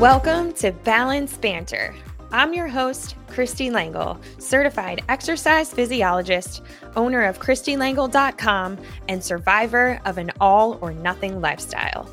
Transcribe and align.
Welcome 0.00 0.54
to 0.54 0.72
Balance 0.72 1.36
Banter. 1.36 1.94
I'm 2.32 2.54
your 2.54 2.68
host, 2.68 3.16
Kristie 3.26 3.70
Langle, 3.70 4.18
certified 4.38 5.04
exercise 5.10 5.74
physiologist, 5.74 6.62
owner 6.96 7.22
of 7.22 7.38
KristieLangle.com, 7.38 8.78
and 9.10 9.22
survivor 9.22 10.00
of 10.06 10.16
an 10.16 10.30
all 10.40 10.78
or 10.80 10.94
nothing 10.94 11.42
lifestyle. 11.42 12.04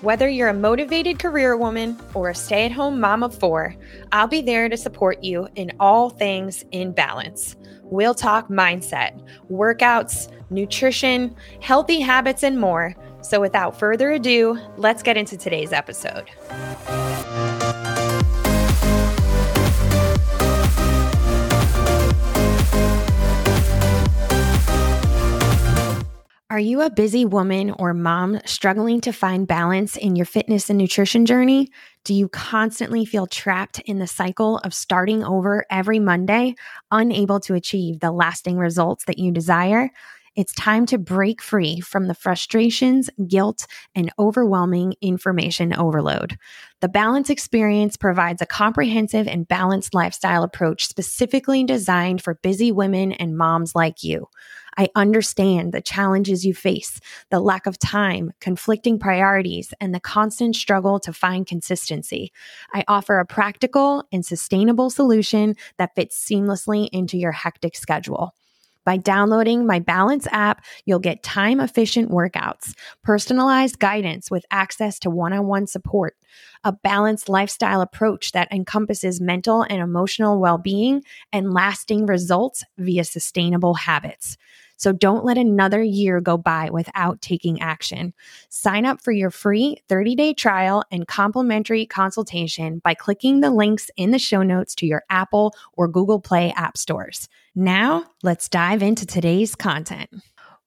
Whether 0.00 0.30
you're 0.30 0.48
a 0.48 0.54
motivated 0.54 1.18
career 1.18 1.58
woman 1.58 2.00
or 2.14 2.30
a 2.30 2.34
stay 2.34 2.64
at 2.64 2.72
home 2.72 2.98
mom 3.00 3.22
of 3.22 3.38
four, 3.38 3.76
I'll 4.12 4.28
be 4.28 4.40
there 4.40 4.70
to 4.70 4.76
support 4.78 5.22
you 5.22 5.46
in 5.56 5.72
all 5.78 6.08
things 6.08 6.64
in 6.70 6.92
balance. 6.92 7.54
We'll 7.82 8.14
talk 8.14 8.48
mindset, 8.48 9.22
workouts, 9.50 10.32
nutrition, 10.48 11.36
healthy 11.60 12.00
habits, 12.00 12.42
and 12.42 12.58
more. 12.58 12.96
So, 13.20 13.40
without 13.40 13.78
further 13.78 14.12
ado, 14.12 14.58
let's 14.78 15.02
get 15.02 15.16
into 15.16 15.36
today's 15.36 15.72
episode. 15.72 16.30
Are 26.56 26.68
you 26.68 26.80
a 26.80 26.88
busy 26.88 27.26
woman 27.26 27.70
or 27.72 27.92
mom 27.92 28.40
struggling 28.46 29.02
to 29.02 29.12
find 29.12 29.46
balance 29.46 29.94
in 29.94 30.16
your 30.16 30.24
fitness 30.24 30.70
and 30.70 30.78
nutrition 30.78 31.26
journey? 31.26 31.68
Do 32.02 32.14
you 32.14 32.30
constantly 32.30 33.04
feel 33.04 33.26
trapped 33.26 33.80
in 33.80 33.98
the 33.98 34.06
cycle 34.06 34.56
of 34.64 34.72
starting 34.72 35.22
over 35.22 35.66
every 35.70 35.98
Monday, 35.98 36.54
unable 36.90 37.40
to 37.40 37.52
achieve 37.52 38.00
the 38.00 38.10
lasting 38.10 38.56
results 38.56 39.04
that 39.04 39.18
you 39.18 39.32
desire? 39.32 39.90
It's 40.36 40.52
time 40.52 40.84
to 40.86 40.98
break 40.98 41.40
free 41.40 41.80
from 41.80 42.08
the 42.08 42.14
frustrations, 42.14 43.08
guilt, 43.26 43.66
and 43.94 44.12
overwhelming 44.18 44.94
information 45.00 45.74
overload. 45.74 46.36
The 46.82 46.90
Balance 46.90 47.30
Experience 47.30 47.96
provides 47.96 48.42
a 48.42 48.46
comprehensive 48.46 49.26
and 49.26 49.48
balanced 49.48 49.94
lifestyle 49.94 50.42
approach 50.42 50.86
specifically 50.86 51.64
designed 51.64 52.22
for 52.22 52.34
busy 52.34 52.70
women 52.70 53.12
and 53.12 53.38
moms 53.38 53.74
like 53.74 54.04
you. 54.04 54.28
I 54.76 54.90
understand 54.94 55.72
the 55.72 55.80
challenges 55.80 56.44
you 56.44 56.52
face, 56.52 57.00
the 57.30 57.40
lack 57.40 57.66
of 57.66 57.78
time, 57.78 58.32
conflicting 58.38 58.98
priorities, 58.98 59.72
and 59.80 59.94
the 59.94 60.00
constant 60.00 60.54
struggle 60.54 61.00
to 61.00 61.14
find 61.14 61.46
consistency. 61.46 62.30
I 62.74 62.84
offer 62.86 63.18
a 63.18 63.24
practical 63.24 64.04
and 64.12 64.24
sustainable 64.24 64.90
solution 64.90 65.54
that 65.78 65.94
fits 65.94 66.22
seamlessly 66.22 66.90
into 66.92 67.16
your 67.16 67.32
hectic 67.32 67.74
schedule. 67.74 68.34
By 68.86 68.96
downloading 68.96 69.66
my 69.66 69.80
Balance 69.80 70.28
app, 70.30 70.64
you'll 70.86 71.00
get 71.00 71.24
time 71.24 71.60
efficient 71.60 72.10
workouts, 72.10 72.72
personalized 73.02 73.80
guidance 73.80 74.30
with 74.30 74.46
access 74.50 74.98
to 75.00 75.10
one 75.10 75.32
on 75.32 75.46
one 75.48 75.66
support, 75.66 76.16
a 76.64 76.72
balanced 76.72 77.28
lifestyle 77.28 77.80
approach 77.80 78.32
that 78.32 78.50
encompasses 78.52 79.20
mental 79.20 79.62
and 79.62 79.82
emotional 79.82 80.40
well 80.40 80.56
being, 80.56 81.02
and 81.32 81.52
lasting 81.52 82.06
results 82.06 82.64
via 82.78 83.04
sustainable 83.04 83.74
habits. 83.74 84.38
So 84.76 84.92
don't 84.92 85.24
let 85.24 85.38
another 85.38 85.82
year 85.82 86.20
go 86.20 86.36
by 86.36 86.70
without 86.70 87.20
taking 87.20 87.60
action. 87.60 88.14
Sign 88.48 88.84
up 88.84 89.02
for 89.02 89.12
your 89.12 89.30
free 89.30 89.78
30 89.88 90.14
day 90.14 90.34
trial 90.34 90.84
and 90.90 91.06
complimentary 91.08 91.86
consultation 91.86 92.80
by 92.84 92.94
clicking 92.94 93.40
the 93.40 93.50
links 93.50 93.90
in 93.96 94.10
the 94.10 94.18
show 94.18 94.42
notes 94.42 94.74
to 94.76 94.86
your 94.86 95.02
Apple 95.10 95.54
or 95.72 95.88
Google 95.88 96.20
Play 96.20 96.52
app 96.56 96.76
stores. 96.76 97.28
Now, 97.54 98.04
let's 98.22 98.48
dive 98.48 98.82
into 98.82 99.06
today's 99.06 99.54
content. 99.54 100.10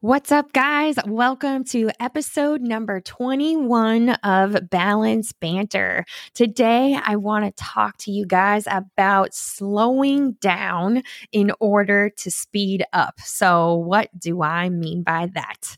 What's 0.00 0.30
up, 0.30 0.52
guys? 0.52 0.94
Welcome 1.08 1.64
to 1.64 1.90
episode 1.98 2.60
number 2.60 3.00
21 3.00 4.10
of 4.10 4.70
Balance 4.70 5.32
Banter. 5.32 6.04
Today, 6.34 6.96
I 7.04 7.16
want 7.16 7.46
to 7.46 7.64
talk 7.64 7.96
to 7.98 8.12
you 8.12 8.24
guys 8.24 8.68
about 8.70 9.34
slowing 9.34 10.34
down 10.34 11.02
in 11.32 11.50
order 11.58 12.10
to 12.10 12.30
speed 12.30 12.84
up. 12.92 13.18
So, 13.18 13.74
what 13.74 14.08
do 14.16 14.40
I 14.40 14.68
mean 14.68 15.02
by 15.02 15.30
that? 15.34 15.76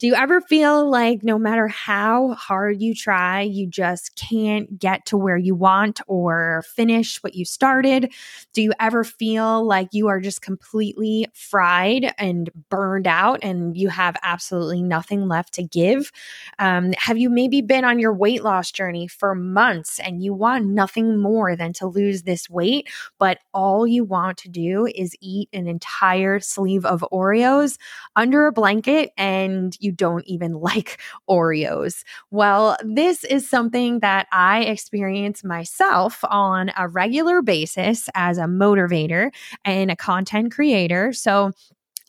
Do 0.00 0.06
you 0.06 0.14
ever 0.14 0.40
feel 0.40 0.88
like 0.88 1.22
no 1.22 1.38
matter 1.38 1.68
how 1.68 2.32
hard 2.32 2.80
you 2.80 2.94
try, 2.94 3.42
you 3.42 3.66
just 3.66 4.16
can't 4.16 4.78
get 4.78 5.04
to 5.06 5.18
where 5.18 5.36
you 5.36 5.54
want 5.54 6.00
or 6.06 6.64
finish 6.74 7.22
what 7.22 7.34
you 7.34 7.44
started? 7.44 8.10
Do 8.54 8.62
you 8.62 8.72
ever 8.80 9.04
feel 9.04 9.62
like 9.62 9.88
you 9.92 10.08
are 10.08 10.18
just 10.18 10.40
completely 10.40 11.26
fried 11.34 12.14
and 12.16 12.48
burned 12.70 13.06
out 13.06 13.40
and 13.42 13.76
you 13.76 13.90
have 13.90 14.16
absolutely 14.22 14.82
nothing 14.82 15.28
left 15.28 15.52
to 15.54 15.62
give? 15.62 16.10
Um, 16.58 16.94
have 16.96 17.18
you 17.18 17.28
maybe 17.28 17.60
been 17.60 17.84
on 17.84 17.98
your 17.98 18.14
weight 18.14 18.42
loss 18.42 18.72
journey 18.72 19.06
for 19.06 19.34
months 19.34 20.00
and 20.00 20.22
you 20.22 20.32
want 20.32 20.64
nothing 20.64 21.18
more 21.18 21.54
than 21.56 21.74
to 21.74 21.86
lose 21.86 22.22
this 22.22 22.48
weight, 22.48 22.88
but 23.18 23.40
all 23.52 23.86
you 23.86 24.04
want 24.04 24.38
to 24.38 24.48
do 24.48 24.86
is 24.86 25.14
eat 25.20 25.50
an 25.52 25.66
entire 25.66 26.40
sleeve 26.40 26.86
of 26.86 27.04
Oreos 27.12 27.76
under 28.16 28.46
a 28.46 28.52
blanket 28.52 29.10
and 29.18 29.76
you 29.78 29.89
you 29.90 29.96
don't 29.96 30.24
even 30.26 30.52
like 30.54 31.00
Oreos. 31.28 32.04
Well, 32.30 32.76
this 32.84 33.24
is 33.24 33.48
something 33.48 34.00
that 34.00 34.26
I 34.32 34.60
experience 34.62 35.42
myself 35.44 36.20
on 36.24 36.70
a 36.76 36.88
regular 36.88 37.42
basis 37.42 38.08
as 38.14 38.38
a 38.38 38.44
motivator 38.44 39.30
and 39.64 39.90
a 39.90 39.96
content 39.96 40.52
creator. 40.52 41.12
So, 41.12 41.52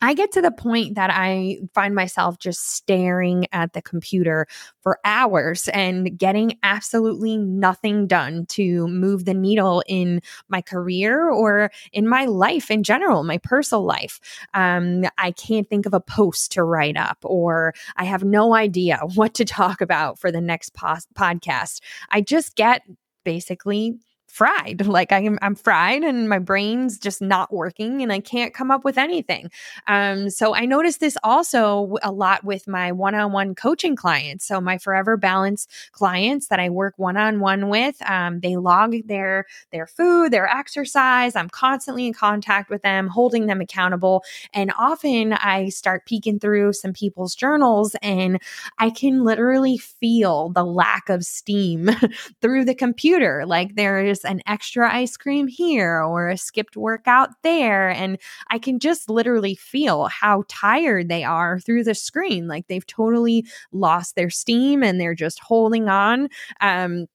I 0.01 0.16
get 0.16 0.31
to 0.31 0.41
the 0.41 0.51
point 0.51 0.95
that 0.95 1.12
I 1.13 1.57
find 1.73 1.94
myself 1.94 2.39
just 2.39 2.73
staring 2.73 3.45
at 3.51 3.73
the 3.73 3.81
computer 3.81 4.47
for 4.81 5.00
hours 5.06 5.67
and 5.69 6.17
getting 6.17 6.57
absolutely 6.63 7.38
nothing 7.38 8.07
done 8.07 8.47
to 8.47 8.88
move 8.88 9.25
the 9.25 9.35
needle 9.35 9.84
in 9.88 10.22
my 10.50 10.62
career 10.62 11.29
or 11.29 11.72
in 11.94 12.07
my 12.07 12.25
life 12.25 12.72
in 12.72 12.81
general, 12.81 13.23
my 13.23 13.38
personal 13.38 13.85
life. 13.85 14.19
Um, 14.56 15.03
I 15.19 15.31
can't 15.31 15.69
think 15.69 15.85
of 15.85 15.94
a 15.94 16.00
post 16.00 16.51
to 16.53 16.63
write 16.63 16.97
up, 16.97 17.19
or 17.22 17.73
I 17.95 18.06
have 18.06 18.23
no 18.23 18.56
idea 18.56 19.00
what 19.16 19.35
to 19.35 19.45
talk 19.45 19.81
about 19.81 20.19
for 20.19 20.31
the 20.31 20.41
next 20.41 20.73
po- 20.73 20.95
podcast. 21.16 21.81
I 22.09 22.22
just 22.22 22.56
get 22.56 22.81
basically 23.23 24.00
fried. 24.31 24.81
Like 24.92 25.14
I'm 25.14 25.40
I'm 25.42 25.56
fried 25.56 26.03
and 26.03 26.28
my 26.28 26.38
brain's 26.38 26.97
just 27.00 27.22
not 27.22 27.53
working 27.53 28.02
and 28.02 28.12
I 28.12 28.19
can't 28.19 28.53
come 28.53 28.72
up 28.72 28.84
with 28.84 28.97
anything. 28.97 29.50
Um, 29.88 30.30
so 30.30 30.53
I 30.53 30.66
noticed 30.66 31.00
this 31.00 31.18
also 31.24 31.96
a 32.03 32.12
lot 32.12 32.44
with 32.44 32.68
my 32.68 32.92
one-on-one 32.92 33.56
coaching 33.56 33.96
clients. 33.96 34.46
So 34.46 34.59
my 34.59 34.78
Forever 34.78 35.16
Balance 35.16 35.66
clients 35.94 36.47
that 36.50 36.59
I 36.59 36.69
work 36.69 36.94
one-on-one 36.97 37.69
with, 37.69 37.96
um, 38.09 38.42
they 38.42 38.58
log 38.58 38.96
their 39.06 39.46
their 39.72 39.88
food, 39.88 40.31
their 40.31 40.48
exercise. 40.48 41.38
I'm 41.38 41.50
constantly 41.50 42.06
in 42.06 42.13
contact 42.13 42.69
with 42.69 42.81
them, 42.81 43.08
holding 43.08 43.48
them 43.48 43.62
accountable. 43.62 44.24
And 44.53 44.74
often 44.78 45.34
I 45.34 45.69
start 45.69 46.06
peeking 46.06 46.40
through 46.40 46.74
some 46.74 46.92
people's 46.92 47.34
journals 47.34 47.96
and 48.02 48.42
I 48.78 48.90
can 48.90 49.24
literally 49.24 49.78
feel 49.78 50.50
the 50.50 50.66
lack 50.66 51.09
of 51.09 51.24
steam 51.24 51.90
through 52.42 52.66
the 52.66 52.75
computer. 52.75 53.46
Like 53.46 53.75
there 53.75 54.00
is 54.03 54.21
an 54.26 54.42
extra 54.48 54.94
ice 54.94 55.18
cream 55.18 55.48
here 55.48 56.02
or 56.02 56.30
a 56.30 56.38
skipped 56.38 56.78
workout 56.78 57.30
there. 57.44 57.90
And 57.90 58.18
I 58.50 58.59
can 58.59 58.80
just 58.80 59.09
literally 59.09 59.56
feel 59.56 60.06
how 60.08 60.44
tired 60.48 61.09
they 61.09 61.24
are 61.24 61.59
through 61.59 61.84
the 61.84 61.96
screen. 61.96 62.48
Like 62.48 62.68
they've 62.68 62.86
totally 62.86 63.46
lost 63.72 64.16
their 64.16 64.30
steam 64.30 64.84
and 64.84 65.00
they're 65.00 65.16
just 65.16 65.40
holding 65.40 65.90
on. 65.90 66.30
Um, 66.60 67.08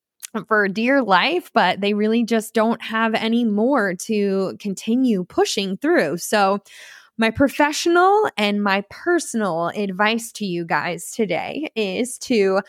for 0.48 0.68
dear 0.68 1.02
life, 1.02 1.50
but 1.54 1.80
they 1.80 1.94
really 1.94 2.22
just 2.22 2.52
don't 2.52 2.82
have 2.82 3.14
any 3.14 3.42
more 3.44 3.94
to 3.94 4.54
continue 4.60 5.24
pushing 5.24 5.78
through. 5.78 6.18
So, 6.18 6.58
my 7.18 7.30
professional 7.30 8.28
and 8.36 8.62
my 8.62 8.84
personal 8.90 9.68
advice 9.68 10.30
to 10.32 10.44
you 10.44 10.66
guys 10.66 11.10
today 11.10 11.70
is 11.74 12.18
to 12.18 12.60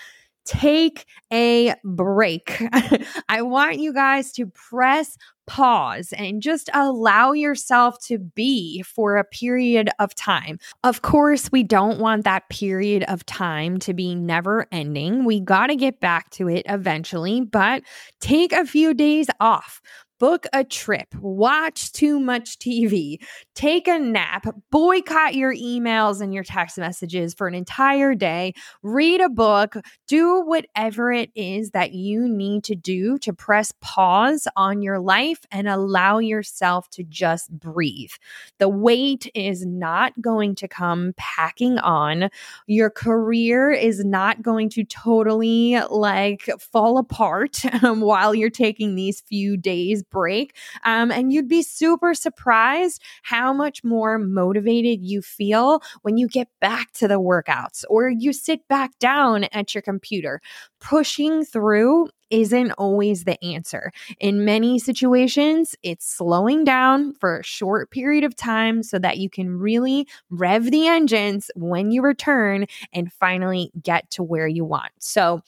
take 0.47 1.05
a 1.31 1.75
break. 1.83 2.61
I 3.29 3.41
want 3.41 3.79
you 3.79 3.93
guys 3.93 4.31
to 4.33 4.47
press 4.47 5.17
pause 5.45 6.13
and 6.17 6.41
just 6.41 6.69
allow 6.73 7.31
yourself 7.31 7.99
to 8.05 8.19
be 8.19 8.81
for 8.83 9.15
a 9.15 9.23
period 9.23 9.89
of 9.99 10.13
time. 10.13 10.59
Of 10.83 11.01
course, 11.01 11.51
we 11.51 11.63
don't 11.63 11.99
want 11.99 12.25
that 12.25 12.47
period 12.49 13.03
of 13.07 13.25
time 13.25 13.79
to 13.79 13.93
be 13.93 14.13
never 14.13 14.67
ending. 14.71 15.23
We 15.23 15.39
got 15.39 15.67
to 15.67 15.75
get 15.75 15.99
back 15.99 16.29
to 16.31 16.49
it 16.49 16.65
eventually, 16.67 17.41
but 17.41 17.81
take 18.19 18.51
a 18.51 18.65
few 18.65 18.93
days 18.93 19.27
off 19.39 19.81
book 20.19 20.45
a 20.53 20.63
trip, 20.63 21.13
watch 21.15 21.91
too 21.91 22.19
much 22.19 22.57
TV, 22.59 23.17
take 23.55 23.87
a 23.87 23.99
nap, 23.99 24.47
boycott 24.71 25.35
your 25.35 25.53
emails 25.53 26.21
and 26.21 26.33
your 26.33 26.43
text 26.43 26.77
messages 26.77 27.33
for 27.33 27.47
an 27.47 27.53
entire 27.53 28.15
day, 28.15 28.53
read 28.81 29.21
a 29.21 29.29
book, 29.29 29.75
do 30.07 30.41
whatever 30.41 31.11
it 31.11 31.29
is 31.35 31.71
that 31.71 31.93
you 31.93 32.27
need 32.27 32.63
to 32.63 32.75
do 32.75 33.17
to 33.19 33.33
press 33.33 33.71
pause 33.81 34.47
on 34.55 34.81
your 34.81 34.99
life 34.99 35.39
and 35.51 35.67
allow 35.67 36.19
yourself 36.19 36.89
to 36.89 37.03
just 37.03 37.51
breathe. 37.51 38.11
The 38.57 38.69
weight 38.69 39.29
is 39.35 39.65
not 39.65 40.19
going 40.21 40.55
to 40.55 40.67
come 40.67 41.13
packing 41.17 41.77
on. 41.79 42.29
Your 42.65 42.89
career 42.89 43.71
is 43.71 44.03
not 44.03 44.41
going 44.41 44.69
to 44.71 44.83
totally 44.83 45.79
like 45.89 46.49
fall 46.59 46.97
apart 46.97 47.61
while 47.81 48.33
you're 48.33 48.49
taking 48.49 48.95
these 48.95 49.21
few 49.21 49.57
days 49.57 50.03
break. 50.09 50.55
Um, 50.83 51.11
and 51.11 51.31
you'd 51.31 51.47
be 51.47 51.61
super 51.61 52.13
surprised 52.13 53.01
how 53.23 53.53
much 53.53 53.83
more 53.83 54.17
motivated 54.17 55.03
you 55.03 55.21
feel 55.21 55.81
when 56.01 56.17
you 56.17 56.27
get 56.27 56.47
back 56.59 56.91
to 56.93 57.07
the 57.07 57.19
workouts 57.19 57.83
or 57.89 58.09
you 58.09 58.33
sit 58.33 58.67
back 58.67 58.97
down 58.99 59.45
at 59.45 59.73
your 59.73 59.81
computer. 59.81 60.41
Pushing 60.79 61.43
through 61.43 62.09
isn't 62.29 62.71
always 62.71 63.23
the 63.23 63.41
answer. 63.43 63.91
In 64.19 64.45
many 64.45 64.79
situations, 64.79 65.75
it's 65.83 66.05
slowing 66.05 66.63
down 66.63 67.13
for 67.13 67.39
a 67.39 67.43
short 67.43 67.91
period 67.91 68.23
of 68.23 68.35
time 68.35 68.83
so 68.83 68.99
that 68.99 69.17
you 69.17 69.29
can 69.29 69.57
really 69.57 70.07
rev 70.29 70.71
the 70.71 70.87
engines 70.87 71.49
when 71.55 71.91
you 71.91 72.01
return 72.01 72.65
and 72.93 73.11
finally 73.13 73.71
get 73.81 74.09
to 74.11 74.23
where 74.23 74.47
you 74.47 74.65
want. 74.65 74.91
So, 74.99 75.41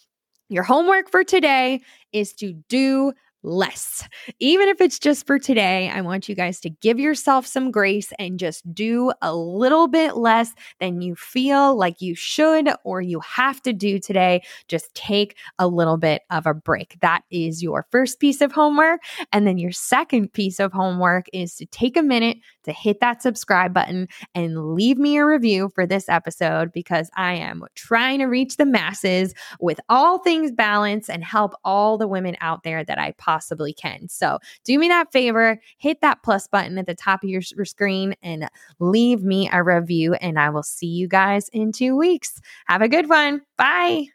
your 0.51 0.63
homework 0.63 1.11
for 1.11 1.23
today 1.23 1.81
is 2.11 2.33
to 2.33 2.53
do 2.69 3.13
less. 3.43 4.07
Even 4.39 4.67
if 4.67 4.81
it's 4.81 4.99
just 4.99 5.25
for 5.25 5.39
today, 5.39 5.89
I 5.89 6.01
want 6.01 6.27
you 6.27 6.35
guys 6.35 6.59
to 6.61 6.69
give 6.69 6.99
yourself 6.99 7.45
some 7.45 7.71
grace 7.71 8.11
and 8.19 8.39
just 8.39 8.73
do 8.73 9.11
a 9.21 9.35
little 9.35 9.87
bit 9.87 10.17
less 10.17 10.53
than 10.79 11.01
you 11.01 11.15
feel 11.15 11.75
like 11.75 12.01
you 12.01 12.15
should 12.15 12.69
or 12.83 13.01
you 13.01 13.19
have 13.21 13.61
to 13.63 13.73
do 13.73 13.99
today. 13.99 14.43
Just 14.67 14.93
take 14.93 15.37
a 15.57 15.67
little 15.67 15.97
bit 15.97 16.23
of 16.29 16.45
a 16.45 16.53
break. 16.53 16.97
That 17.01 17.23
is 17.31 17.63
your 17.63 17.85
first 17.91 18.19
piece 18.19 18.41
of 18.41 18.51
homework. 18.51 19.01
And 19.31 19.47
then 19.47 19.57
your 19.57 19.71
second 19.71 20.33
piece 20.33 20.59
of 20.59 20.73
homework 20.73 21.27
is 21.33 21.55
to 21.55 21.65
take 21.65 21.97
a 21.97 22.03
minute 22.03 22.37
to 22.63 22.73
hit 22.73 22.99
that 22.99 23.21
subscribe 23.21 23.73
button 23.73 24.07
and 24.35 24.73
leave 24.73 24.97
me 24.97 25.17
a 25.17 25.25
review 25.25 25.69
for 25.73 25.85
this 25.85 26.09
episode 26.09 26.71
because 26.71 27.09
I 27.15 27.33
am 27.33 27.63
trying 27.75 28.19
to 28.19 28.25
reach 28.25 28.57
the 28.57 28.65
masses 28.65 29.33
with 29.59 29.79
all 29.89 30.19
things 30.19 30.51
balance 30.51 31.09
and 31.09 31.23
help 31.23 31.53
all 31.63 31.97
the 31.97 32.07
women 32.07 32.37
out 32.41 32.63
there 32.63 32.83
that 32.83 32.99
I 32.99 33.11
possibly 33.29 33.73
can. 33.73 34.09
So 34.09 34.39
do 34.63 34.79
me 34.79 34.87
that 34.87 35.11
favor, 35.11 35.61
hit 35.77 36.01
that 36.01 36.23
plus 36.23 36.47
button 36.47 36.79
at 36.79 36.87
the 36.87 36.95
top 36.95 37.23
of 37.23 37.29
your, 37.29 37.43
screen 37.63 38.15
and 38.23 38.49
leave 38.79 39.23
me 39.23 39.47
a 39.53 39.63
review. 39.63 40.15
And 40.15 40.39
I 40.39 40.49
will 40.49 40.63
see 40.63 40.87
you 40.87 41.07
guys 41.07 41.47
in 41.49 41.71
two 41.71 41.95
weeks. 41.95 42.41
Have 42.65 42.81
a 42.81 42.87
good 42.87 43.07
one. 43.07 43.43
Bye. 43.55 44.07